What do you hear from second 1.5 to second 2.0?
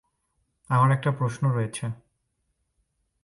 রয়েছে।